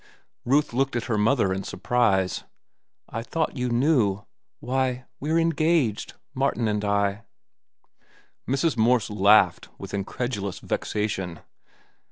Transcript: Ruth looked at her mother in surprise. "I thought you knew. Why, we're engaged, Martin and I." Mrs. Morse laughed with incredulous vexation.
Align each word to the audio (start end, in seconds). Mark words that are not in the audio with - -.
Ruth 0.45 0.73
looked 0.73 0.95
at 0.95 1.03
her 1.05 1.17
mother 1.19 1.53
in 1.53 1.61
surprise. 1.63 2.43
"I 3.07 3.21
thought 3.21 3.55
you 3.55 3.69
knew. 3.69 4.25
Why, 4.59 5.05
we're 5.19 5.37
engaged, 5.37 6.15
Martin 6.33 6.67
and 6.67 6.83
I." 6.83 7.21
Mrs. 8.49 8.75
Morse 8.75 9.11
laughed 9.11 9.69
with 9.77 9.93
incredulous 9.93 10.57
vexation. 10.57 11.41